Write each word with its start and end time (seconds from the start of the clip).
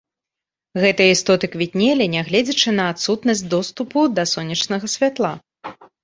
Гэтыя 0.83 1.09
істоты 1.15 1.49
квітнелі, 1.55 2.07
нягледзячы 2.13 2.73
на 2.79 2.87
адсутнасць 2.93 3.43
доступу 3.53 3.99
да 4.21 4.25
сонечнага 4.33 4.89
святла. 4.95 5.31